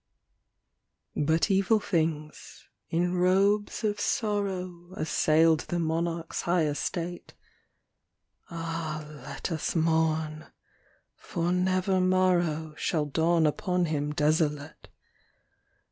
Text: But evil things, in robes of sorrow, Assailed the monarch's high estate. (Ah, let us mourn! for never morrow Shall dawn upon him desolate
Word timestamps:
But 1.15 1.51
evil 1.51 1.79
things, 1.79 2.67
in 2.89 3.13
robes 3.13 3.83
of 3.83 3.99
sorrow, 3.99 4.89
Assailed 4.95 5.59
the 5.69 5.77
monarch's 5.77 6.41
high 6.41 6.63
estate. 6.65 7.35
(Ah, 8.49 9.05
let 9.07 9.51
us 9.51 9.75
mourn! 9.75 10.47
for 11.15 11.51
never 11.51 11.99
morrow 12.01 12.73
Shall 12.77 13.05
dawn 13.05 13.45
upon 13.45 13.85
him 13.85 14.11
desolate 14.11 14.89